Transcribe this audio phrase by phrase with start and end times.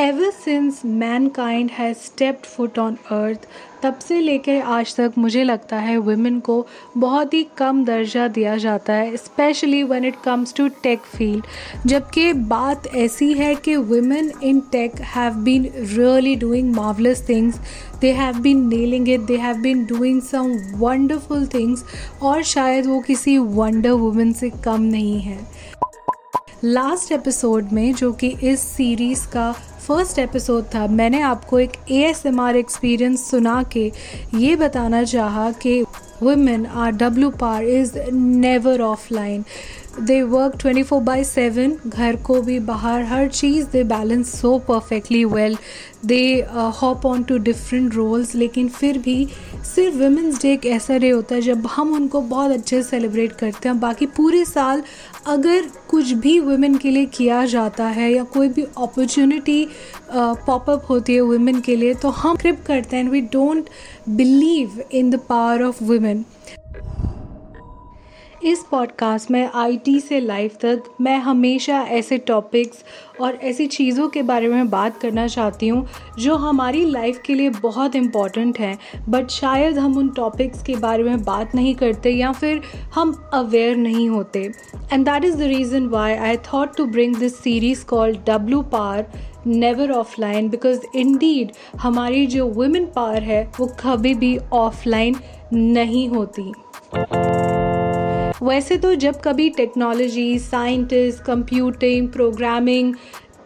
[0.00, 0.80] Ever since
[1.28, 3.46] mankind has stepped foot on earth
[3.82, 8.56] तब से लेकर आज तक मुझे लगता है वुमेन को बहुत ही कम दर्जा दिया
[8.56, 11.44] जाता है specially when it comes to tech field
[11.86, 17.58] जबकि बात ऐसी है कि women in tech have been really doing marvellous things
[18.00, 21.84] they have been nailing it they have been doing some wonderful things
[22.22, 25.38] और शायद वो किसी वंडर वुमेन से कम नहीं है।
[26.64, 32.02] लास्ट एपिसोड में, जो कि इस सीरीज़ का फ़र्स्ट एपिसोड था, मैंने आपको एक A
[32.02, 33.92] S M R experience सुना के
[34.34, 35.82] ये बताना चाहा कि
[36.22, 39.44] women are W par is never offline
[40.00, 44.58] they work twenty four by seven घर को भी बाहर, हर चीज़ they balance so
[44.58, 45.56] perfectly well
[46.06, 49.28] they hop on to different roles लेकिन फिर भी
[49.74, 53.32] सिर्फ़ वुमेंस डे एक ऐसा डे होता है जब हम उनको बहुत अच्छे से सेलिब्रेट
[53.32, 54.82] करते हैं। बाकी पूरे साल
[55.26, 59.66] अगर कुछ भी वुमेन के लिए किया जाता है या कोई भी अपॉर्चुनिटी
[60.12, 63.68] पॉपअप होती है वुमेन के लिए तो हम क्रिप करते हैं and we don't
[64.08, 66.24] believe in the power of women
[68.44, 72.84] इस पॉडकास्ट में आईटी से लाइफ तक मैं हमेशा ऐसे टॉपिक्स
[73.20, 75.86] और ऐसी चीज़ों के बारे में बात करना चाहती हूँ,
[76.18, 81.02] जो हमारी लाइफ के लिए बहुत इंपॉर्टेंट हैं बट शायद हम उन टॉपिक्स के बारे
[81.02, 82.60] में बात नहीं करते या फिर
[82.94, 84.50] हम अवेयर नहीं होते।
[84.92, 89.12] And that is the reason why I thought to bring this series called W par
[89.46, 95.16] never offline because indeed हमारी जो वुमेन पावर है, वो कभी भी ऑफलाइन
[95.52, 96.52] नहीं होती।
[98.42, 102.94] वैसे तो जब कभी टेक्नोलॉजी साइंटिस्ट कंप्यूटिंग प्रोग्रामिंग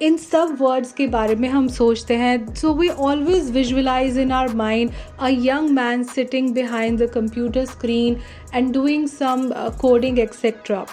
[0.03, 4.55] इन सब वर्ड्स के बारे में हम सोचते हैं so we always visualise in our
[4.55, 8.17] mind a young man sitting behind the computer screen
[8.55, 9.51] and doing some
[9.81, 10.87] coding etcetera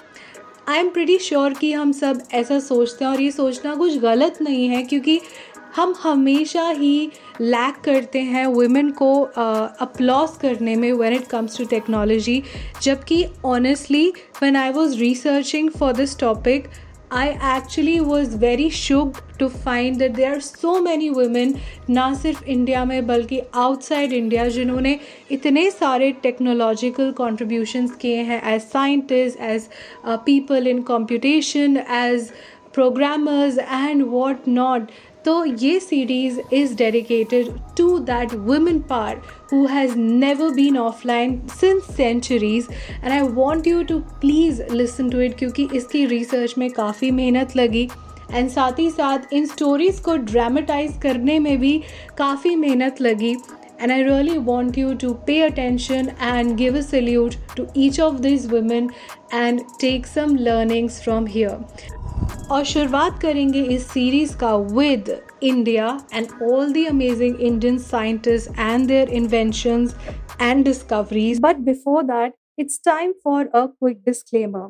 [0.69, 4.37] I am pretty sure कि हम सब ऐसा सोचते हैं और ये सोचना कुछ गलत
[4.41, 5.19] नहीं है, क्योंकि
[5.75, 7.09] हम हमेशा ही
[7.41, 9.13] लैक करते हैं वुमेन को
[9.81, 12.41] अपलॉस करने में when it comes to technology
[12.81, 14.07] जबकि honestly
[14.41, 16.67] when I was researching for this topic
[17.13, 21.53] I actually was very shocked to find that there are so many women,
[21.89, 24.97] ना सिर्फ़ इंडिया में, बल्कि आउटसाइड इंडिया जिन्होंने
[25.31, 29.67] इतने सारे टेक्नोलॉजिकल कॉन्ट्रीब्यूशंस किए हैं as scientist as
[30.25, 32.31] people in computation as
[32.73, 34.91] programmers and what not.
[35.25, 39.21] तो ये series is dedicated to that women par
[39.53, 42.67] who has never been offline since centuries
[43.03, 47.55] and I want you to please listen to it क्योंकि इसकी research में काफ़ी मेहनत
[47.55, 47.87] लगी।
[48.33, 51.81] And साथ ही साथ इन स्टोरीज़ को ड्रामेटाइज करने में भी
[52.17, 53.35] काफ़ी मेहनत लगी।
[53.83, 58.19] And I really want you to pay attention and give a salute to each of
[58.25, 58.91] these women
[59.39, 61.55] and take some learnings from here.
[62.51, 65.09] और शुरुआत करेंगे इस सीरीज़ का with
[65.43, 69.95] India and all the amazing Indian scientist and their inventions
[70.41, 74.69] and discoveries but before that it's time for a quick disclaimer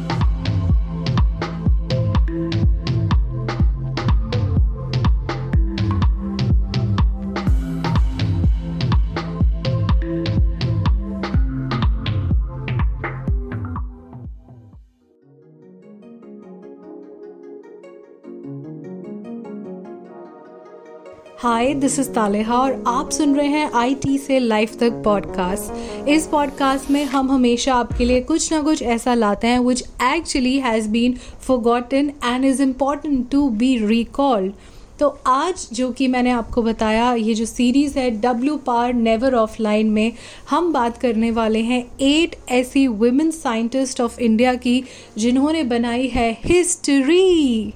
[21.43, 26.27] hi this is Taleha और आप सुन रहे हैं IT से लाइफ तक पॉडकास्ट इस
[26.27, 30.89] पॉडकास्ट में हम हमेशा आपके लिए कुछ ना कुछ ऐसा लाते हैं which actually has
[30.89, 34.53] been forgotten and is important to be recalled
[34.99, 39.55] तो आज जो कि मैंने आपको बताया, ये जो सीरीज़ है W par never of
[39.59, 40.11] line में,
[40.49, 44.83] हम बात करने वाले हैं एट ऐसी वुमेन साइंटिस्ट ऑफ़ इंडिया की,
[45.17, 47.73] जिन्होंने बनाई है हिस्ट्री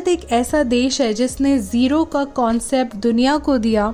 [0.00, 3.92] भारत एक ऐसा देश है जिसने ज़ीरो का कॉन्सेप्ट दुनिया को दिया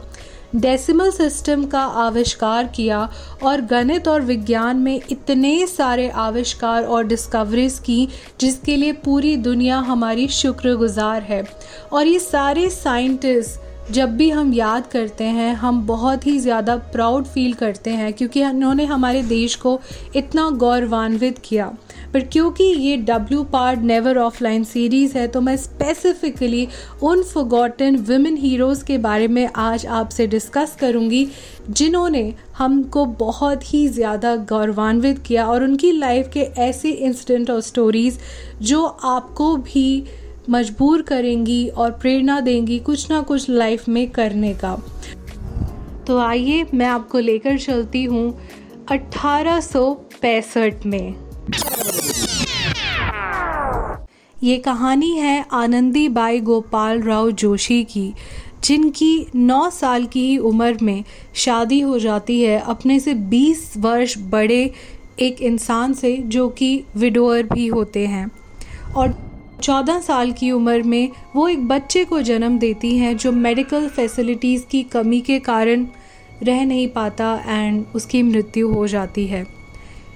[0.56, 2.98] डेसिमल सिस्टम का आविष्कार किया
[3.42, 8.08] और गणित और विज्ञान में इतने सारे आविष्कार और डिस्कवरीज की
[8.40, 11.42] जिसके लिए पूरी दुनिया हमारी शुक्रगुजार है।
[11.92, 17.24] और ये सारे साइंटिस्ट जब भी हम याद करते हैं, हम बहुत ही ज़्यादा प्राउड
[17.24, 19.78] फील करते हैं क्योंकि उन्होंने हमारे देश को
[20.16, 21.70] इतना गौरवान्वित किया।
[22.16, 26.66] पर क्योंकि ये W part never offline series है तो मैं स्पेसिफिकली
[27.02, 31.26] उन फॉरगॉटन वुमेन हीरोज़ के बारे में आज आपसे डिस्कस करूँगी,
[31.70, 32.22] जिन्होंने
[32.58, 38.18] हमको बहुत ही ज़्यादा गौरवान्वित किया और उनकी लाइफ के ऐसे इंसिडेंट और स्टोरीज़
[38.62, 40.04] जो आपको भी
[40.50, 44.74] मजबूर करेंगी और प्रेरणा देंगी कुछ ना कुछ लाइफ में करने का।
[46.06, 48.26] तो आइए मैं आपको लेकर चलती हूँ
[48.90, 49.92] अट्ठारह सौ
[50.22, 51.26] पैंसठ में।
[54.46, 58.12] ये कहानी है आनंदी बाई गोपाल राव जोशी की,
[58.64, 61.04] जिनकी 9 साल की ही उम्र में
[61.34, 64.70] शादी हो जाती है। अपने से 20 वर्ष बड़े
[65.20, 68.30] एक इंसान से जो कि विडोअर भी होते हैं।
[68.92, 69.14] और
[69.62, 74.64] 14 साल की उम्र में वो एक बच्चे को जन्म देती हैं जो मेडिकल फैसिलिटीज़
[74.66, 75.86] की कमी के कारण
[76.42, 79.44] रह नहीं पाता एंड उसकी मृत्यु हो जाती है।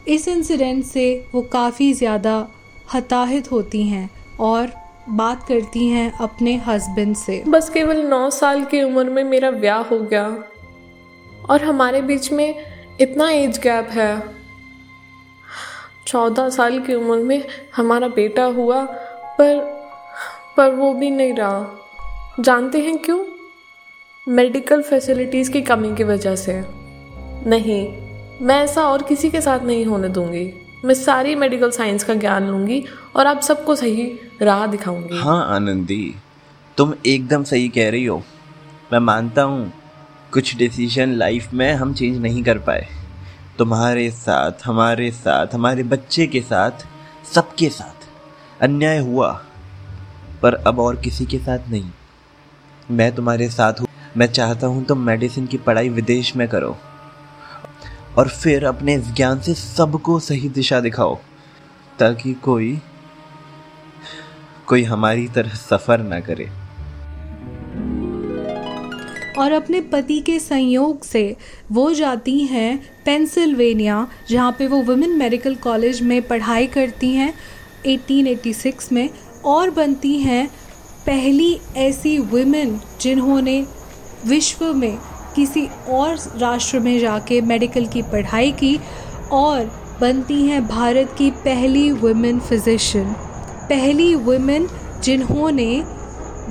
[0.08, 2.48] इस इंसिडेंट से वो काफ़ी ज़्यादा
[2.94, 4.08] हताहित होती हैं।
[4.40, 4.70] और
[5.08, 9.78] बात करती हैं अपने हस्बैंड से। बस केवल नौ साल की उम्र में मेरा ब्याह
[9.78, 10.44] हो गया
[11.50, 12.54] और हमारे बीच में
[13.00, 14.22] इतना एज गैप है।
[16.06, 17.44] चौदह साल की उम्र में
[17.76, 18.84] हमारा बेटा हुआ,
[19.38, 19.80] पर
[20.56, 21.88] पर वो भी नहीं रहा।
[22.40, 23.24] जानते हैं क्यों?
[24.28, 26.62] मेडिकल फैसिलिटीज़ की कमी की वजह से।
[27.46, 27.88] नहीं,
[28.46, 32.46] मैं ऐसा और किसी के साथ नहीं होने दूँगी। मैं सारी मेडिकल साइंस का ज्ञान
[32.48, 32.84] लूँगी
[33.16, 34.04] और आप सबको सही
[34.42, 36.14] राह दिखाऊँगी। हाँ आनंदी,
[36.76, 38.22] तुम एकदम सही कह रही हो।
[38.92, 39.72] मैं मानता हूँ,
[40.32, 42.86] कुछ डिसीज़न लाइफ में हम चेंज नहीं कर पाए।
[43.58, 46.86] तुम्हारे साथ, हमारे साथ, हमारे बच्चे के साथ,
[47.34, 48.08] सबके साथ
[48.62, 49.32] अन्याय हुआ,
[50.42, 51.90] पर अब और किसी के साथ नहीं।
[52.90, 56.76] मैं तुम्हारे साथ हूँ। मैं चाहता हूँ तुम मेडिसिन की पढ़ाई विदेश में करो।
[58.20, 61.14] और फिर अपने इस ज्ञान से सबको सही दिशा दिखाओ,
[61.98, 62.78] ताकि कोई
[64.66, 66.44] कोई हमारी तरह सफ़र ना करे।
[69.38, 71.36] और अपने पति के संयोग से
[71.72, 77.32] वो जाती हैं पेंसिल्वेनिया, जहाँ पे वो वुमेन मेडिकल कॉलेज में पढ़ाई करती हैं
[77.86, 79.10] 1886 में,
[79.44, 80.46] और बनती हैं
[81.06, 83.66] पहली ऐसी वुमेन जिन्होंने
[84.26, 84.98] विश्व में
[85.36, 88.78] किसी और राष्ट्र में जाके मेडिकल की पढ़ाई की
[89.32, 93.12] और बनती हैं भारत की पहली वुमेन फिजिशियन
[93.70, 94.68] पहली वुमेन
[95.04, 95.82] जिन्होंने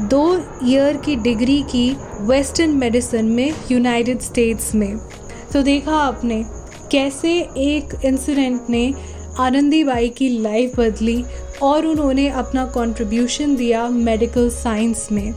[0.10, 0.26] दो
[0.64, 1.90] ईयर की डिग्री की
[2.22, 4.98] वेस्टर्न मेडिसिन में यूनाइटेड स्टेट्स में।
[5.54, 6.44] तो देखा आपने
[6.92, 8.94] कैसे एक इंसिडेंट ने
[9.40, 11.24] आनंदी बाई की लाइफ बदली
[11.62, 15.34] और उन्होंने अपना कंट्रीब्यूशन दिया मेडिकल साइंस में।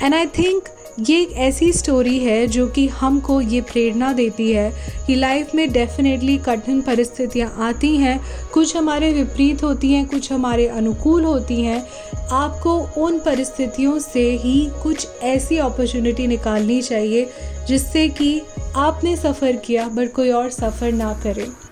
[0.00, 0.68] एंड आई थिंक
[1.00, 4.70] ये एक ऐसी स्टोरी है जो कि हमको ये प्रेरणा देती है
[5.06, 8.20] कि लाइफ में डेफिनेटली कठिन परिस्थितियाँ आती हैं।
[8.52, 11.86] कुछ हमारे विपरीत होती हैं, कुछ हमारे अनुकूल होती हैं।
[12.32, 17.28] आपको उन परिस्थितियों से ही कुछ ऐसी अपॉर्चुनिटी निकालनी चाहिए
[17.68, 18.40] जिससे कि
[18.76, 21.65] आपने सफ़र किया बट कोई और सफ़र ना करे।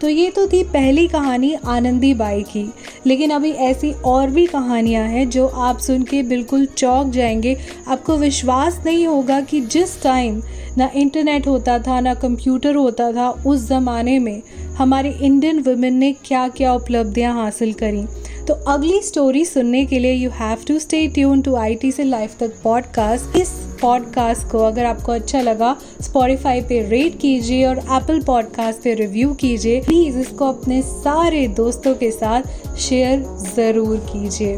[0.00, 2.72] तो ये तो थी पहली कहानी आनंदी बाई की।
[3.06, 7.56] लेकिन अभी ऐसी और भी कहानियाँ हैं जो आप सुन के बिल्कुल चौक जाएँगे।
[7.88, 10.42] आपको विश्वास नहीं होगा कि जिस टाइम
[10.78, 14.42] ना इंटरनेट होता था, ना कंप्यूटर होता था, उस ज़माने में
[14.76, 18.04] हमारे इंडियन वुमेन ने क्या क्या उपलब्धियाँ हासिल करी।
[18.44, 22.04] तो अगली स्टोरी सुनने के लिए you have to stay tune to I T से
[22.04, 27.78] लाइफ तक पॉडकास्ट इस पॉडकास्ट को अगर आपको अच्छा लगा स्पॉटिफाई पे रेट कीजिए और
[27.78, 34.56] एप्पल पॉडकास्ट पे रिव्यू कीजिए। प्लीज़ इसको अपने सारे दोस्तों के साथ शेयर ज़रूर कीजिए।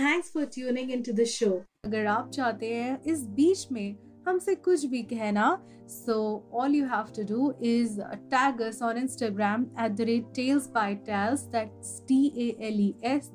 [0.00, 1.50] Thanks for tuning in to the show
[1.84, 3.96] अगर आप चाहते हैं इस बीच में
[4.28, 5.46] हमसे कुछ भी कहना
[5.88, 6.16] so
[6.54, 10.94] all you have to do is tag us on Instagram at the rate tales by
[11.06, 13.30] tales that's T A L E S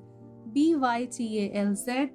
[0.53, 2.09] B Y T A L Z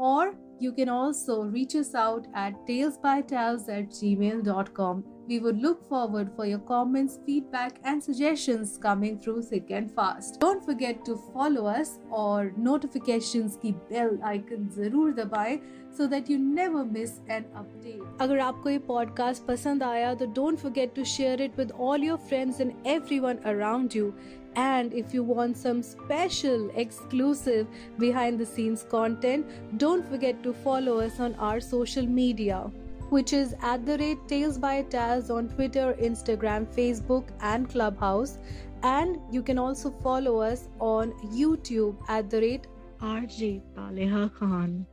[0.00, 5.03] और You can also reach us out at talesbytales at gmail.com.
[5.29, 10.39] We would look forward for your comments, feedback, and suggestions coming through thick and fast.
[10.39, 15.59] Don't forget to follow us or notifications की bell icon जरूर दबाएं
[15.97, 18.03] so that you never miss an update.
[18.21, 22.17] अगर आपको ये podcast पसंद आया तो don't forget to share it with all your
[22.17, 24.13] friends and everyone around you.
[24.56, 27.66] And if you want some special, exclusive
[27.98, 29.46] behind the scenes content,
[29.78, 32.70] don't forget to follow us on our social media
[33.10, 38.38] which is at the rate Tales by Taz on Twitter, Instagram, Facebook, and Clubhouse.
[38.82, 42.66] And you can also follow us on YouTube at the rate
[43.00, 44.86] RJ Paleha Khan.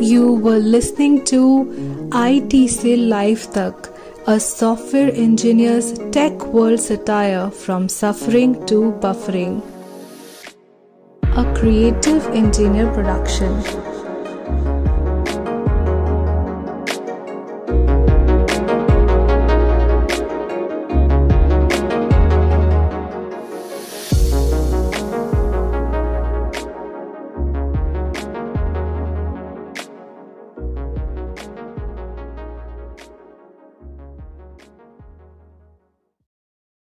[0.00, 1.40] You were listening to
[2.10, 3.97] ITC Life Talk
[4.30, 9.62] a software engineer's tech world satire from suffering to buffering.
[11.22, 13.87] A creative engineer production.